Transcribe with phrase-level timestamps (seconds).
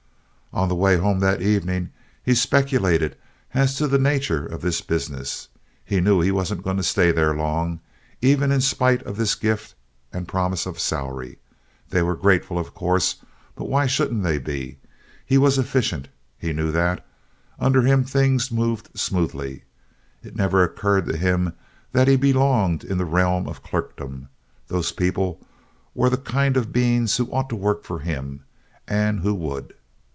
[0.53, 1.91] On the way home that evening
[2.21, 3.15] he speculated
[3.53, 5.47] as to the nature of this business.
[5.85, 7.79] He knew he wasn't going to stay there long,
[8.21, 9.75] even in spite of this gift
[10.11, 11.37] and promise of salary.
[11.89, 13.23] They were grateful, of course;
[13.55, 14.77] but why shouldn't they be?
[15.25, 17.05] He was efficient, he knew that;
[17.57, 19.63] under him things moved smoothly.
[20.21, 21.53] It never occurred to him
[21.93, 24.27] that he belonged in the realm of clerkdom.
[24.67, 25.39] Those people
[25.95, 28.43] were the kind of beings who ought to work for him,
[28.85, 29.75] and who would.